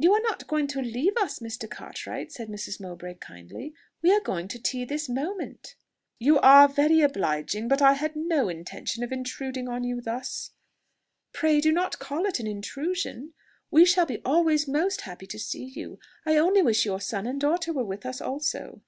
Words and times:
"You 0.00 0.12
are 0.14 0.20
not 0.22 0.48
going 0.48 0.66
to 0.66 0.80
leave 0.82 1.16
us, 1.16 1.38
Mr. 1.38 1.70
Cartwright?" 1.70 2.32
said 2.32 2.48
Mrs. 2.48 2.80
Mowbray 2.80 3.14
kindly. 3.20 3.72
"We 4.02 4.12
are 4.12 4.18
going 4.18 4.48
to 4.48 4.58
tea 4.60 4.84
this 4.84 5.08
moment." 5.08 5.76
"You 6.18 6.40
are 6.40 6.66
very 6.66 7.00
obliging; 7.00 7.68
but 7.68 7.80
I 7.80 7.92
had 7.92 8.16
no 8.16 8.48
intention 8.48 9.04
of 9.04 9.12
intruding 9.12 9.68
on 9.68 9.84
you 9.84 10.00
thus." 10.00 10.50
"Pray 11.32 11.60
do 11.60 11.70
not 11.70 12.00
call 12.00 12.26
it 12.26 12.40
an 12.40 12.48
intrusion. 12.48 13.34
We 13.70 13.84
shall 13.84 14.04
be 14.04 14.20
always 14.24 14.66
most 14.66 15.02
happy 15.02 15.28
to 15.28 15.38
see 15.38 15.66
you. 15.66 16.00
I 16.26 16.38
only 16.38 16.62
wish 16.62 16.84
your 16.84 17.00
son 17.00 17.24
and 17.28 17.40
daughter 17.40 17.72
were 17.72 17.84
with 17.84 18.04
us 18.04 18.20
also." 18.20 18.82